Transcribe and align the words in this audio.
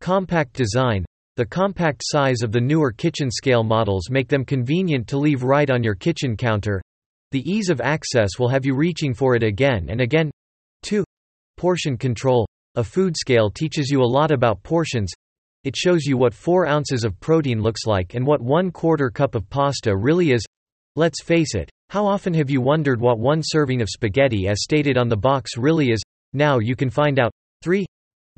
Compact 0.00 0.54
design 0.54 1.04
The 1.36 1.44
compact 1.44 2.00
size 2.02 2.40
of 2.42 2.52
the 2.52 2.60
newer 2.60 2.90
kitchen 2.90 3.30
scale 3.30 3.62
models 3.62 4.08
make 4.08 4.28
them 4.28 4.46
convenient 4.46 5.06
to 5.08 5.18
leave 5.18 5.42
right 5.42 5.68
on 5.68 5.82
your 5.82 5.94
kitchen 5.94 6.38
counter. 6.38 6.80
The 7.32 7.42
ease 7.42 7.68
of 7.68 7.82
access 7.82 8.38
will 8.38 8.48
have 8.48 8.64
you 8.64 8.74
reaching 8.74 9.12
for 9.12 9.34
it 9.34 9.42
again 9.42 9.88
and 9.90 10.00
again. 10.00 10.30
2. 10.84 11.04
Portion 11.58 11.98
control 11.98 12.48
A 12.76 12.82
food 12.82 13.14
scale 13.14 13.50
teaches 13.50 13.90
you 13.90 14.00
a 14.00 14.12
lot 14.18 14.30
about 14.30 14.62
portions. 14.62 15.12
It 15.64 15.76
shows 15.76 16.06
you 16.06 16.16
what 16.16 16.32
4 16.32 16.66
ounces 16.66 17.04
of 17.04 17.20
protein 17.20 17.60
looks 17.60 17.84
like 17.84 18.14
and 18.14 18.26
what 18.26 18.40
1 18.40 18.70
quarter 18.70 19.10
cup 19.10 19.34
of 19.34 19.50
pasta 19.50 19.94
really 19.94 20.32
is. 20.32 20.42
Let's 20.96 21.22
face 21.22 21.54
it, 21.54 21.68
how 21.90 22.06
often 22.06 22.32
have 22.32 22.48
you 22.48 22.62
wondered 22.62 23.02
what 23.02 23.18
one 23.18 23.42
serving 23.44 23.82
of 23.82 23.90
spaghetti 23.90 24.48
as 24.48 24.62
stated 24.62 24.96
on 24.96 25.10
the 25.10 25.16
box 25.16 25.58
really 25.58 25.90
is? 25.90 26.00
Now 26.32 26.58
you 26.58 26.74
can 26.74 26.88
find 26.88 27.18
out. 27.18 27.32
3. 27.62 27.84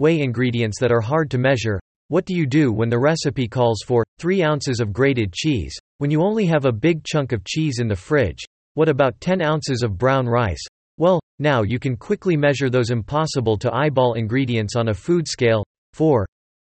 Weigh 0.03 0.21
ingredients 0.21 0.81
that 0.81 0.91
are 0.91 1.01
hard 1.01 1.31
to 1.31 1.39
measure. 1.39 1.79
What 2.09 2.25
do 2.25 2.35
you 2.35 2.45
do 2.45 2.73
when 2.73 2.89
the 2.89 2.99
recipe 2.99 3.47
calls 3.47 3.85
for 3.87 4.05
3 4.19 4.43
ounces 4.43 4.81
of 4.81 4.93
grated 4.93 5.33
cheese, 5.33 5.79
when 5.99 6.11
you 6.11 6.23
only 6.23 6.45
have 6.47 6.65
a 6.65 6.73
big 6.73 7.05
chunk 7.05 7.31
of 7.31 7.45
cheese 7.45 7.79
in 7.79 7.87
the 7.87 7.95
fridge? 7.95 8.41
What 8.75 8.89
about 8.89 9.21
10 9.21 9.41
ounces 9.41 9.85
of 9.85 9.97
brown 9.97 10.27
rice? 10.27 10.59
Well, 10.99 11.21
now 11.39 11.63
you 11.63 11.79
can 11.79 11.97
quickly 11.97 12.37
measure 12.37 12.69
those 12.69 12.91
impossible 12.91 13.57
to 13.59 13.73
eyeball 13.73 14.15
ingredients 14.15 14.75
on 14.75 14.89
a 14.89 14.95
food 14.95 15.29
scale. 15.29 15.63
4. 15.93 16.27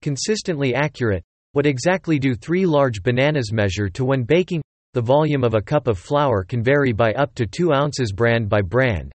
Consistently 0.02 0.76
accurate. 0.76 1.24
What 1.50 1.66
exactly 1.66 2.20
do 2.20 2.36
three 2.36 2.64
large 2.64 3.02
bananas 3.02 3.52
measure 3.52 3.88
to 3.88 4.04
when 4.04 4.22
baking? 4.22 4.62
The 4.94 5.02
volume 5.02 5.42
of 5.42 5.54
a 5.54 5.60
cup 5.60 5.88
of 5.88 5.98
flour 5.98 6.44
can 6.44 6.62
vary 6.62 6.92
by 6.92 7.12
up 7.14 7.34
to 7.34 7.44
2 7.44 7.72
ounces 7.72 8.12
brand 8.12 8.48
by 8.48 8.62
brand. 8.62 9.10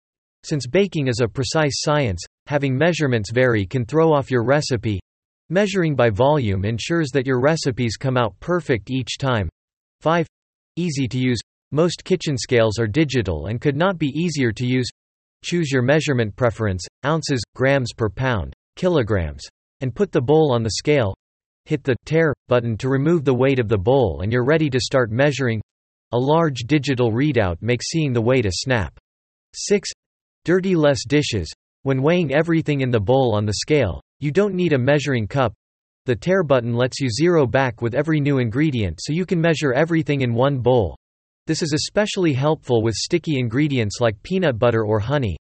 Since 0.49 0.67
baking 0.67 1.09
is 1.09 1.21
a 1.21 1.29
precise 1.29 1.83
science, 1.83 2.25
having 2.47 2.75
measurements 2.75 3.31
vary 3.31 3.67
can 3.67 3.85
throw 3.85 4.15
off 4.15 4.31
your 4.31 4.45
recipe. 4.45 4.99
Measuring 5.51 5.95
by 5.95 6.09
volume 6.09 6.65
ensures 6.65 7.11
that 7.11 7.27
your 7.27 7.39
recipes 7.39 7.99
come 7.99 8.17
out 8.17 8.35
perfect 8.41 8.91
each 8.91 9.19
time. 9.19 9.51
5. 10.01 10.27
Easy 10.77 11.07
to 11.07 11.19
use. 11.19 11.39
Most 11.71 12.03
kitchen 12.03 12.39
scales 12.39 12.79
are 12.79 12.87
digital 12.87 13.49
and 13.49 13.61
could 13.61 13.77
not 13.77 13.99
be 13.99 14.07
easier 14.07 14.51
to 14.53 14.65
use. 14.65 14.89
Choose 15.45 15.71
your 15.71 15.83
measurement 15.83 16.35
preference, 16.35 16.87
ounces, 17.05 17.43
grams 17.55 17.93
per 17.95 18.09
pound, 18.09 18.55
kilograms, 18.75 19.45
and 19.83 19.95
put 19.95 20.13
the 20.13 20.23
bowl 20.23 20.55
on 20.55 20.63
the 20.63 20.77
scale. 20.79 21.13
Hit 21.67 21.85
the 21.85 21.97
tare 22.07 22.33
button 22.47 22.79
to 22.79 22.89
remove 22.89 23.27
the 23.27 23.35
weight 23.35 23.59
of 23.59 23.69
the 23.69 23.77
bowl 23.77 24.23
and 24.23 24.33
you're 24.33 24.47
ready 24.47 24.71
to 24.71 24.81
start 24.81 25.11
measuring. 25.11 25.61
A 26.13 26.19
large 26.19 26.61
digital 26.67 27.13
readout 27.13 27.57
makes 27.61 27.91
seeing 27.91 28.15
the 28.15 28.23
weight 28.23 28.47
a 28.47 28.51
snap. 28.51 28.99
6. 29.55 29.91
Dirty 30.49 30.75
less 30.75 31.05
dishes. 31.07 31.53
When 31.83 32.01
weighing 32.01 32.33
everything 32.33 32.81
in 32.81 32.91
the 32.91 32.99
bowl 32.99 33.35
on 33.35 33.45
the 33.45 33.59
scale, 33.61 34.01
you 34.19 34.33
don't 34.33 34.55
need 34.55 34.73
a 34.73 34.79
measuring 34.79 35.29
cup. 35.29 35.53
The 36.07 36.17
tare 36.17 36.43
button 36.43 36.73
lets 36.73 37.01
you 37.01 37.11
zero 37.11 37.47
back 37.47 37.83
with 37.83 37.95
every 37.95 38.19
new 38.19 38.39
ingredient 38.39 38.99
so 38.99 39.13
you 39.13 39.27
can 39.27 39.43
measure 39.43 39.75
everything 39.75 40.23
in 40.23 40.33
one 40.33 40.61
bowl. 40.61 40.97
This 41.47 41.61
is 41.61 41.75
especially 41.75 42.33
helpful 42.33 42.83
with 42.83 42.95
sticky 42.95 43.39
ingredients 43.39 43.99
like 44.01 44.23
peanut 44.23 44.59
butter 44.59 44.87
or 44.87 44.99
honey. 44.99 45.37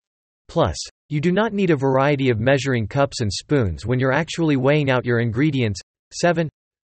Plus, 0.49 0.75
you 1.07 1.21
do 1.21 1.31
not 1.31 1.53
need 1.53 1.69
a 1.69 1.77
variety 1.77 2.29
of 2.29 2.41
measuring 2.41 2.85
cups 2.85 3.21
and 3.21 3.31
spoons 3.31 3.85
when 3.85 3.99
you're 3.99 4.11
actually 4.11 4.57
weighing 4.57 4.89
out 4.89 5.05
your 5.05 5.21
ingredients. 5.21 5.79
7. 6.11 6.49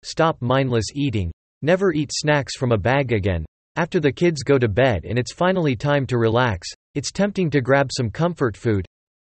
Stop 0.02 0.36
mindless 0.42 0.86
eating. 0.96 1.30
Never 1.62 1.92
eat 1.92 2.10
snacks 2.12 2.56
from 2.56 2.72
a 2.72 2.76
bag 2.76 3.12
again. 3.12 3.46
After 3.76 4.00
the 4.00 4.10
kids 4.10 4.42
go 4.42 4.58
to 4.58 4.66
bed 4.66 5.04
and 5.04 5.16
it's 5.16 5.32
finally 5.32 5.76
time 5.76 6.08
to 6.08 6.18
relax, 6.18 6.66
it's 6.94 7.12
tempting 7.12 7.50
to 7.50 7.60
grab 7.60 7.90
some 7.96 8.10
comfort 8.10 8.56
food. 8.56 8.84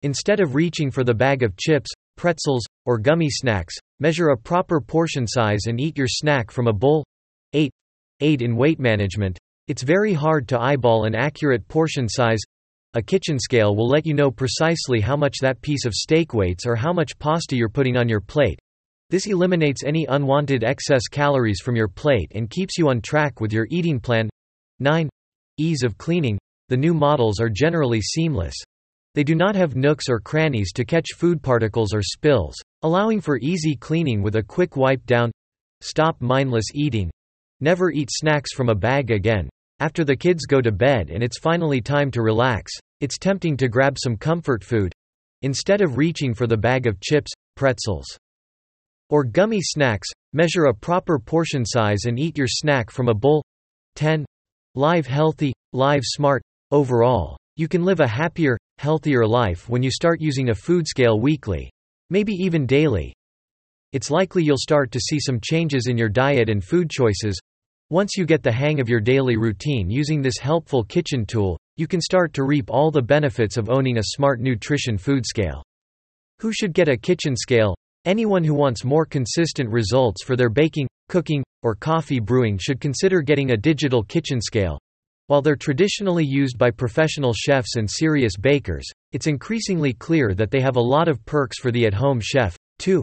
Instead 0.04 0.40
of 0.40 0.56
reaching 0.56 0.92
for 0.92 1.04
the 1.04 1.14
bag 1.14 1.42
of 1.44 1.58
chips, 1.58 1.90
pretzels, 2.18 2.64
or 2.86 2.98
gummy 2.98 3.30
snacks, 3.30 3.76
measure 4.00 4.30
a 4.30 4.38
proper 4.38 4.80
portion 4.80 5.26
size 5.28 5.62
and 5.68 5.80
eat 5.80 5.98
your 5.98 6.08
snack 6.08 6.52
from 6.52 6.68
a 6.68 6.74
bowl. 6.74 7.04
8. 7.54 7.72
Aid 8.20 8.42
in 8.42 8.56
weight 8.56 8.80
management. 8.80 9.38
It's 9.68 9.84
very 9.84 10.14
hard 10.14 10.48
to 10.50 10.60
eyeball 10.60 11.06
an 11.06 11.16
accurate 11.16 11.68
portion 11.68 12.08
size. 12.08 12.40
A 12.94 13.02
kitchen 13.02 13.40
scale 13.40 13.76
will 13.76 13.88
let 13.88 14.06
you 14.06 14.14
know 14.14 14.32
precisely 14.32 15.02
how 15.02 15.16
much 15.16 15.38
that 15.42 15.62
piece 15.62 15.86
of 15.86 15.94
steak 15.94 16.34
weights 16.34 16.66
or 16.66 16.76
how 16.76 16.94
much 16.94 17.18
pasta 17.20 17.56
you're 17.56 17.70
putting 17.70 17.98
on 17.98 18.08
your 18.08 18.22
plate. 18.22 18.60
This 19.10 19.26
eliminates 19.26 19.84
any 19.84 20.06
unwanted 20.06 20.64
excess 20.64 21.08
calories 21.08 21.62
from 21.62 21.76
your 21.76 21.88
plate 21.88 22.32
and 22.36 22.50
keeps 22.50 22.78
you 22.78 22.90
on 22.90 23.02
track 23.02 23.40
with 23.40 23.54
your 23.54 23.68
eating 23.70 24.00
plan. 24.00 24.30
9. 24.80 25.10
Ease 25.58 25.84
of 25.84 25.98
cleaning. 25.98 26.38
The 26.70 26.78
new 26.78 26.94
models 26.94 27.40
are 27.40 27.50
generally 27.50 28.02
seamless. 28.02 28.54
They 29.16 29.24
do 29.24 29.36
not 29.36 29.56
have 29.56 29.78
nooks 29.78 30.10
or 30.10 30.20
crannies 30.20 30.74
to 30.74 30.84
catch 30.84 31.14
food 31.16 31.42
particles 31.42 31.94
or 31.94 32.02
spills, 32.04 32.56
allowing 32.82 33.22
for 33.22 33.38
easy 33.38 33.76
cleaning 33.76 34.22
with 34.22 34.36
a 34.36 34.44
quick 34.44 34.76
wipe 34.76 35.06
down. 35.06 35.32
Stop 35.82 36.20
mindless 36.20 36.66
eating. 36.74 37.10
Never 37.62 37.90
eat 37.92 38.10
snacks 38.12 38.54
from 38.54 38.68
a 38.68 38.76
bag 38.76 39.12
again. 39.12 39.50
After 39.80 40.04
the 40.04 40.16
kids 40.16 40.46
go 40.46 40.60
to 40.60 40.72
bed 40.72 41.10
and 41.10 41.24
it's 41.24 41.40
finally 41.40 41.80
time 41.80 42.12
to 42.12 42.22
relax, 42.22 42.72
it's 43.00 43.18
tempting 43.18 43.56
to 43.58 43.70
grab 43.70 43.96
some 43.98 44.18
comfort 44.18 44.64
food. 44.64 44.92
Instead 45.44 45.82
of 45.82 45.98
reaching 45.98 46.34
for 46.34 46.48
the 46.48 46.58
bag 46.58 46.86
of 46.86 47.00
chips, 47.00 47.32
pretzels, 47.56 48.06
or 49.10 49.24
gummy 49.24 49.62
snacks, 49.62 50.10
measure 50.34 50.66
a 50.66 50.74
proper 50.74 51.18
portion 51.18 51.66
size 51.66 52.06
and 52.06 52.20
eat 52.20 52.38
your 52.38 52.48
snack 52.48 52.92
from 52.92 53.08
a 53.08 53.14
bowl. 53.14 53.42
10. 53.96 54.26
Live 54.76 55.08
healthy, 55.08 55.54
live 55.72 56.02
smart. 56.04 56.42
Overall, 56.72 57.38
you 57.56 57.70
can 57.70 57.86
live 57.86 58.02
a 58.02 58.08
happier, 58.08 58.58
healthier 58.78 59.26
life 59.26 59.70
when 59.70 59.82
you 59.82 59.90
start 59.90 60.20
using 60.20 60.50
a 60.50 60.56
food 60.56 60.86
scale 60.86 61.18
weekly. 61.18 61.72
Maybe 62.10 62.34
even 62.34 62.66
daily. 62.66 63.14
It's 63.94 64.12
likely 64.12 64.44
you'll 64.44 64.58
start 64.58 64.92
to 64.92 65.00
see 65.00 65.18
some 65.18 65.40
changes 65.42 65.88
in 65.88 65.98
your 65.98 66.10
diet 66.10 66.50
and 66.50 66.62
food 66.62 66.90
choices. 66.90 67.40
Once 67.90 68.18
you 68.18 68.26
get 68.26 68.44
the 68.44 68.52
hang 68.52 68.82
of 68.82 68.90
your 68.90 69.00
daily 69.00 69.38
routine 69.38 69.90
using 69.90 70.22
this 70.22 70.40
helpful 70.42 70.84
kitchen 70.84 71.26
tool, 71.26 71.58
you 71.78 71.88
can 71.88 72.02
start 72.02 72.34
to 72.34 72.44
reap 72.44 72.70
all 72.70 72.92
the 72.92 73.02
benefits 73.02 73.56
of 73.56 73.70
owning 73.70 73.98
a 73.98 74.04
smart 74.04 74.42
nutrition 74.42 74.98
food 74.98 75.26
scale. 75.26 75.64
Who 76.42 76.52
should 76.52 76.74
get 76.74 76.90
a 76.90 76.98
kitchen 76.98 77.38
scale? 77.38 77.78
Anyone 78.04 78.44
who 78.44 78.54
wants 78.54 78.84
more 78.84 79.06
consistent 79.06 79.70
results 79.70 80.22
for 80.22 80.36
their 80.36 80.50
baking, 80.50 80.90
cooking, 81.08 81.46
or 81.64 81.76
coffee 81.76 82.20
brewing 82.20 82.58
should 82.58 82.82
consider 82.82 83.22
getting 83.22 83.52
a 83.52 83.58
digital 83.58 84.04
kitchen 84.04 84.42
scale. 84.42 84.78
While 85.28 85.42
they're 85.42 85.58
traditionally 85.58 86.24
used 86.24 86.58
by 86.58 86.72
professional 86.72 87.34
chefs 87.34 87.76
and 87.76 87.90
serious 87.90 88.38
bakers, 88.38 88.86
it's 89.12 89.28
increasingly 89.28 89.92
clear 89.92 90.34
that 90.34 90.52
they 90.52 90.62
have 90.62 90.78
a 90.78 90.82
lot 90.82 91.10
of 91.10 91.24
perks 91.26 91.60
for 91.60 91.70
the 91.70 91.86
at-home 91.86 92.22
chef, 92.22 92.56
too. 92.80 93.02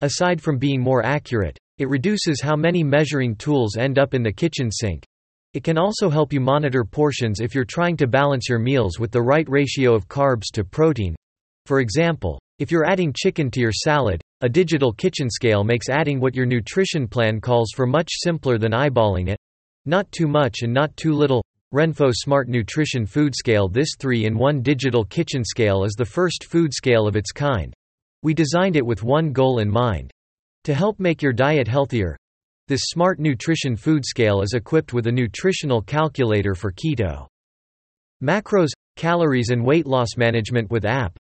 Aside 0.00 0.40
from 0.40 0.56
being 0.56 0.80
more 0.80 1.04
accurate, 1.04 1.58
it 1.76 1.90
reduces 1.90 2.40
how 2.40 2.56
many 2.56 2.82
measuring 2.82 3.36
tools 3.36 3.76
end 3.76 3.98
up 3.98 4.14
in 4.14 4.22
the 4.22 4.32
kitchen 4.32 4.70
sink. 4.70 5.04
It 5.52 5.64
can 5.64 5.76
also 5.76 6.08
help 6.08 6.32
you 6.32 6.40
monitor 6.40 6.82
portions 6.82 7.40
if 7.40 7.54
you're 7.54 7.66
trying 7.66 7.98
to 7.98 8.06
balance 8.06 8.48
your 8.48 8.58
meals 8.58 8.98
with 8.98 9.10
the 9.10 9.20
right 9.20 9.46
ratio 9.46 9.94
of 9.94 10.08
carbs 10.08 10.50
to 10.54 10.64
protein. 10.64 11.14
For 11.66 11.80
example, 11.80 12.40
if 12.58 12.70
you're 12.70 12.88
adding 12.88 13.12
chicken 13.14 13.50
to 13.50 13.60
your 13.60 13.72
salad, 13.72 14.22
a 14.40 14.48
digital 14.48 14.94
kitchen 14.94 15.28
scale 15.28 15.62
makes 15.62 15.90
adding 15.90 16.20
what 16.20 16.34
your 16.34 16.46
nutrition 16.46 17.06
plan 17.06 17.38
calls 17.38 17.72
for 17.76 17.86
much 17.86 18.08
simpler 18.12 18.56
than 18.56 18.72
eyeballing 18.72 19.28
it. 19.28 19.38
Not 19.84 20.10
too 20.10 20.26
much 20.26 20.62
and 20.62 20.72
not 20.72 20.96
too 20.96 21.12
little. 21.12 21.44
Renpho 21.74 22.12
Smart 22.14 22.48
Nutrition 22.48 23.04
Food 23.06 23.34
Scale 23.34 23.66
This 23.66 23.96
3-in-1 23.98 24.62
digital 24.62 25.04
kitchen 25.04 25.44
scale 25.44 25.82
is 25.82 25.94
the 25.94 26.04
first 26.04 26.44
food 26.44 26.72
scale 26.72 27.08
of 27.08 27.16
its 27.16 27.32
kind. 27.32 27.74
We 28.22 28.34
designed 28.34 28.76
it 28.76 28.86
with 28.86 29.02
one 29.02 29.32
goal 29.32 29.58
in 29.58 29.68
mind. 29.68 30.12
To 30.62 30.74
help 30.74 31.00
make 31.00 31.22
your 31.22 31.32
diet 31.32 31.66
healthier, 31.66 32.16
this 32.68 32.82
smart 32.84 33.18
nutrition 33.18 33.74
food 33.74 34.04
scale 34.06 34.42
is 34.42 34.52
equipped 34.54 34.92
with 34.92 35.08
a 35.08 35.12
nutritional 35.12 35.82
calculator 35.82 36.54
for 36.54 36.70
keto. 36.70 37.26
Macros, 38.22 38.70
calories 38.94 39.50
and 39.50 39.64
weight 39.64 39.88
loss 39.88 40.16
management 40.16 40.70
with 40.70 40.84
app. 40.84 41.18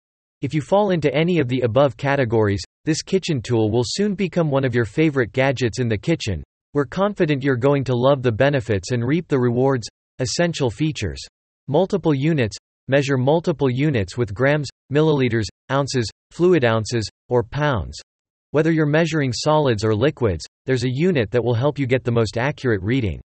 If 0.41 0.53
you 0.53 0.61
fall 0.61 0.91
into 0.91 1.13
any 1.13 1.39
of 1.39 1.49
the 1.49 1.61
above 1.61 1.97
categories, 1.97 2.63
this 2.85 3.01
kitchen 3.01 3.41
tool 3.41 3.69
will 3.71 3.83
soon 3.85 4.15
become 4.15 4.49
one 4.49 4.63
of 4.63 4.73
your 4.73 4.85
favorite 4.85 5.33
gadgets 5.33 5.79
in 5.79 5.89
the 5.89 5.97
kitchen. 5.97 6.45
We're 6.73 6.85
confident 6.85 7.43
you're 7.43 7.57
going 7.57 7.83
to 7.83 7.93
love 7.93 8.23
the 8.23 8.31
benefits 8.31 8.91
and 8.91 9.05
reap 9.05 9.27
the 9.27 9.37
rewards. 9.37 9.89
Essential 10.19 10.69
features. 10.69 11.19
Multiple 11.67 12.13
units. 12.13 12.57
Measure 12.87 13.17
multiple 13.17 13.69
units 13.69 14.17
with 14.17 14.33
grams, 14.33 14.67
milliliters, 14.91 15.45
ounces, 15.71 16.09
fluid 16.31 16.65
ounces, 16.65 17.09
or 17.29 17.43
pounds. 17.43 17.97
Whether 18.51 18.71
you're 18.71 18.85
measuring 18.85 19.31
solids 19.31 19.83
or 19.83 19.95
liquids, 19.95 20.45
there's 20.65 20.83
a 20.83 20.91
unit 20.91 21.31
that 21.31 21.43
will 21.43 21.53
help 21.53 21.79
you 21.79 21.85
get 21.85 22.03
the 22.03 22.11
most 22.11 22.37
accurate 22.37 22.81
reading. 22.81 23.21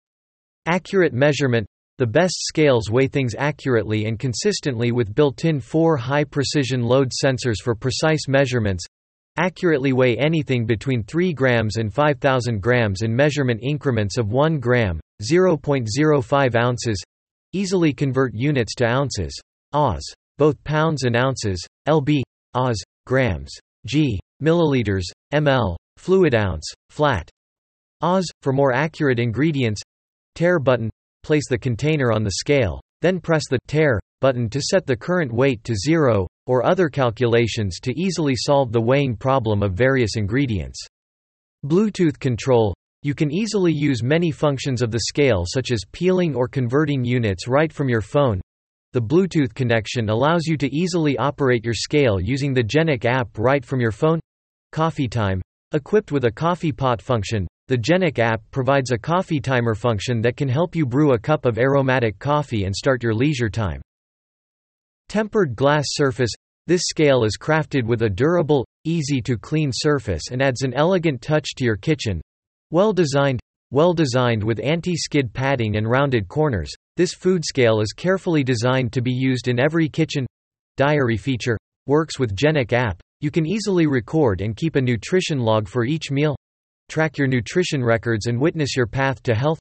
Accurate 0.66 1.12
measurement 1.12 1.66
the 2.00 2.06
best 2.06 2.36
scales 2.38 2.90
weigh 2.90 3.08
things 3.08 3.34
accurately 3.36 4.06
and 4.06 4.18
consistently 4.18 4.90
with 4.90 5.14
built-in 5.14 5.60
four 5.60 5.98
high-precision 5.98 6.82
load 6.82 7.10
sensors 7.10 7.60
for 7.62 7.74
precise 7.74 8.26
measurements. 8.26 8.86
Accurately 9.36 9.92
weigh 9.92 10.16
anything 10.16 10.64
between 10.64 11.02
3 11.02 11.34
grams 11.34 11.76
and 11.76 11.92
5,000 11.92 12.62
grams 12.62 13.02
in 13.02 13.14
measurement 13.14 13.60
increments 13.62 14.16
of 14.16 14.32
1 14.32 14.60
gram, 14.60 14.98
0.05 15.20 16.54
ounces. 16.56 17.02
Easily 17.52 17.92
convert 17.92 18.32
units 18.34 18.74
to 18.76 18.86
ounces. 18.86 19.38
Oz. 19.72 20.02
Both 20.38 20.62
pounds 20.64 21.04
and 21.04 21.16
ounces, 21.16 21.62
lb, 21.86 22.22
oz, 22.54 22.82
grams, 23.06 23.52
g, 23.86 24.18
milliliters, 24.42 25.04
ml, 25.34 25.76
fluid 25.98 26.34
ounce, 26.34 26.64
flat. 26.88 27.28
Oz, 28.00 28.26
for 28.40 28.52
more 28.52 28.72
accurate 28.72 29.20
ingredients. 29.20 29.82
tare 30.34 30.58
button, 30.58 30.88
place 31.22 31.46
the 31.48 31.58
container 31.58 32.10
on 32.10 32.24
the 32.24 32.32
scale, 32.38 32.80
then 33.02 33.20
press 33.20 33.42
the 33.50 33.58
tare 33.66 34.00
button 34.20 34.48
to 34.48 34.62
set 34.62 34.86
the 34.86 34.96
current 34.96 35.32
weight 35.32 35.62
to 35.64 35.74
zero, 35.74 36.26
or 36.46 36.64
other 36.64 36.88
calculations 36.88 37.78
to 37.80 37.92
easily 38.00 38.34
solve 38.36 38.72
the 38.72 38.80
weighing 38.80 39.16
problem 39.16 39.62
of 39.62 39.74
various 39.74 40.16
ingredients. 40.16 40.78
Bluetooth 41.66 42.18
control, 42.18 42.74
you 43.02 43.14
can 43.14 43.32
easily 43.32 43.72
use 43.72 44.02
many 44.02 44.30
functions 44.30 44.82
of 44.82 44.90
the 44.90 45.04
scale 45.08 45.44
such 45.46 45.70
as 45.70 45.84
peeling 45.92 46.34
or 46.34 46.48
converting 46.48 47.04
units 47.04 47.48
right 47.48 47.72
from 47.72 47.88
your 47.88 48.02
phone. 48.02 48.40
The 48.92 49.00
Bluetooth 49.00 49.54
connection 49.54 50.08
allows 50.08 50.46
you 50.46 50.56
to 50.58 50.74
easily 50.74 51.16
operate 51.16 51.64
your 51.64 51.74
scale 51.74 52.20
using 52.20 52.52
the 52.52 52.62
GENIC 52.62 53.04
app 53.04 53.38
right 53.38 53.64
from 53.64 53.80
your 53.80 53.92
phone. 53.92 54.20
Coffee 54.72 55.08
time. 55.08 55.40
Equipped 55.72 56.10
with 56.10 56.24
a 56.24 56.30
coffee 56.30 56.72
pot 56.72 57.00
function, 57.00 57.46
the 57.68 57.78
GENIC 57.78 58.18
app 58.18 58.42
provides 58.50 58.90
a 58.90 58.98
coffee 58.98 59.40
timer 59.40 59.76
function 59.76 60.20
that 60.22 60.36
can 60.36 60.48
help 60.48 60.74
you 60.74 60.84
brew 60.84 61.12
a 61.12 61.18
cup 61.18 61.44
of 61.44 61.56
aromatic 61.56 62.18
coffee 62.18 62.64
and 62.64 62.74
start 62.74 63.02
your 63.02 63.14
leisure 63.14 63.48
time. 63.48 63.80
Tempered 65.08 65.54
glass 65.54 65.84
surface 65.90 66.32
This 66.66 66.82
scale 66.84 67.22
is 67.22 67.38
crafted 67.40 67.84
with 67.84 68.02
a 68.02 68.10
durable, 68.10 68.66
easy-to-clean 68.84 69.70
surface 69.72 70.24
and 70.32 70.42
adds 70.42 70.62
an 70.62 70.74
elegant 70.74 71.22
touch 71.22 71.54
to 71.56 71.64
your 71.64 71.76
kitchen. 71.76 72.20
Well 72.72 72.92
designed, 72.92 73.40
well 73.72 73.92
designed 73.92 74.44
with 74.44 74.60
anti-skid 74.60 75.32
padding 75.32 75.76
and 75.76 75.90
rounded 75.90 76.28
corners, 76.28 76.70
this 76.96 77.12
food 77.12 77.44
scale 77.44 77.80
is 77.80 77.92
carefully 77.92 78.44
designed 78.44 78.92
to 78.92 79.02
be 79.02 79.10
used 79.10 79.48
in 79.48 79.58
every 79.58 79.88
kitchen. 79.88 80.24
Diary 80.76 81.16
feature 81.16 81.58
works 81.88 82.20
with 82.20 82.36
GENIC 82.36 82.72
app. 82.72 83.00
You 83.20 83.32
can 83.32 83.44
easily 83.44 83.88
record 83.88 84.40
and 84.40 84.56
keep 84.56 84.76
a 84.76 84.80
nutrition 84.80 85.40
log 85.40 85.66
for 85.66 85.84
each 85.84 86.12
meal. 86.12 86.36
Track 86.88 87.18
your 87.18 87.26
nutrition 87.26 87.82
records 87.82 88.26
and 88.26 88.40
witness 88.40 88.76
your 88.76 88.86
path 88.86 89.20
to 89.24 89.34
health. 89.34 89.58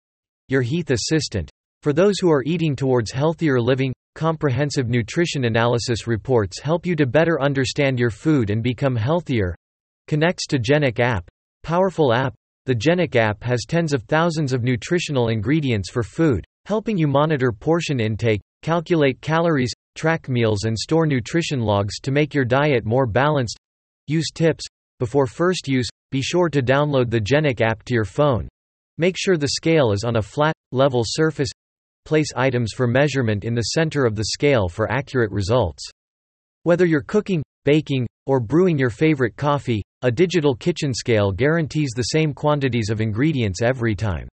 Your 0.48 0.62
Heath 0.62 0.92
Assistant. 0.92 1.50
For 1.82 1.94
those 1.94 2.20
who 2.20 2.32
are 2.32 2.44
eating 2.46 2.76
towards 2.76 3.12
healthier 3.12 3.60
living, 3.60 3.92
comprehensive 4.14 4.88
nutrition 4.88 5.46
analysis 5.46 6.06
reports 6.06 6.60
help 6.60 6.86
you 6.86 6.96
to 6.96 7.08
better 7.08 7.42
understand 7.42 7.98
your 7.98 8.12
food 8.12 8.52
and 8.52 8.62
become 8.62 8.96
healthier. 8.96 9.56
Connects 10.08 10.46
to 10.46 10.60
GENIC 10.60 11.00
app. 11.00 11.28
Powerful 11.64 12.14
app. 12.14 12.36
The 12.70 12.76
GENIC 12.76 13.16
app 13.16 13.44
has 13.46 13.66
tens 13.68 13.94
of 13.94 14.04
thousands 14.04 14.54
of 14.54 14.62
nutritional 14.62 15.30
ingredients 15.30 15.90
for 15.90 16.04
food, 16.04 16.46
helping 16.68 17.00
you 17.00 17.08
monitor 17.08 17.52
portion 17.52 18.00
intake, 18.00 18.42
calculate 18.62 19.22
calories, 19.22 19.72
track 19.96 20.30
meals 20.30 20.66
and 20.66 20.78
store 20.78 21.08
nutrition 21.08 21.62
logs 21.62 22.00
to 22.02 22.12
make 22.12 22.36
your 22.36 22.46
diet 22.46 22.86
more 22.86 23.08
balanced. 23.08 23.58
Use 24.06 24.30
tips. 24.32 24.66
Before 25.00 25.26
first 25.26 25.68
use, 25.68 25.88
be 26.12 26.22
sure 26.22 26.48
to 26.48 26.62
download 26.62 27.10
the 27.10 27.20
GENIC 27.20 27.60
app 27.60 27.82
to 27.86 27.96
your 27.96 28.06
phone. 28.06 28.48
Make 29.00 29.16
sure 29.18 29.36
the 29.36 29.48
scale 29.48 29.92
is 29.92 30.04
on 30.04 30.18
a 30.18 30.22
flat, 30.22 30.54
level 30.72 31.02
surface. 31.04 31.50
Place 32.06 32.32
items 32.36 32.74
for 32.78 32.86
measurement 32.86 33.46
in 33.46 33.56
the 33.56 33.74
center 33.74 34.06
of 34.06 34.16
the 34.16 34.26
scale 34.26 34.70
for 34.70 34.92
accurate 34.92 35.32
results. 35.32 35.90
Whether 36.62 36.86
you're 36.86 37.02
cooking, 37.02 37.42
baking, 37.66 38.08
or 38.26 38.40
brewing 38.40 38.78
your 38.78 38.90
favorite 38.90 39.36
coffee, 39.36 39.84
a 40.02 40.12
digital 40.12 40.56
kitchen 40.56 40.94
scale 40.94 41.32
guarantees 41.32 41.92
the 41.96 42.04
same 42.04 42.34
quantities 42.34 42.90
of 42.90 43.02
ingredients 43.02 43.62
every 43.62 43.96
time. 43.96 44.28